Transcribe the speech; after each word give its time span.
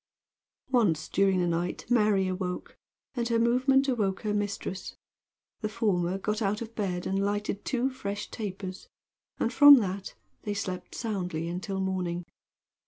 Once 0.71 1.07
during 1.07 1.39
the 1.41 1.45
night 1.47 1.85
Mary 1.87 2.27
awoke, 2.27 2.75
and 3.15 3.27
her 3.27 3.37
movement 3.37 3.87
awoke 3.87 4.21
her 4.21 4.33
mistress. 4.33 4.95
The 5.59 5.69
former 5.69 6.17
got 6.17 6.41
out 6.41 6.59
of 6.59 6.73
bed 6.73 7.05
and 7.05 7.23
lighted 7.23 7.63
two 7.63 7.91
fresh 7.91 8.31
tapers, 8.31 8.89
and 9.39 9.53
from 9.53 9.75
that 9.75 10.15
they 10.41 10.55
slept 10.55 10.95
soundly 10.95 11.47
until 11.47 11.79
morning. 11.81 12.25